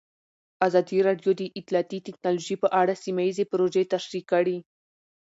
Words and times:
ازادي 0.67 0.97
راډیو 1.07 1.31
د 1.35 1.41
اطلاعاتی 1.59 1.97
تکنالوژي 2.07 2.55
په 2.63 2.67
اړه 2.81 2.93
سیمه 3.03 3.21
ییزې 3.27 3.45
پروژې 3.51 3.83
تشریح 3.93 4.23
کړې. 4.31 4.57